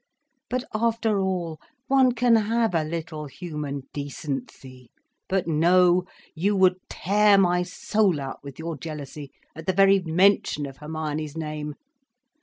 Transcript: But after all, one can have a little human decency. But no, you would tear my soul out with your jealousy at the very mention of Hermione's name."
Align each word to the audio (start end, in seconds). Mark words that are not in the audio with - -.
But 0.49 0.63
after 0.73 1.19
all, 1.21 1.59
one 1.85 2.13
can 2.13 2.35
have 2.35 2.73
a 2.73 2.83
little 2.83 3.27
human 3.27 3.83
decency. 3.93 4.89
But 5.29 5.47
no, 5.47 6.05
you 6.33 6.55
would 6.55 6.77
tear 6.89 7.37
my 7.37 7.61
soul 7.61 8.19
out 8.19 8.39
with 8.43 8.57
your 8.57 8.75
jealousy 8.79 9.31
at 9.55 9.67
the 9.67 9.73
very 9.73 9.99
mention 9.99 10.65
of 10.65 10.77
Hermione's 10.77 11.37
name." 11.37 11.75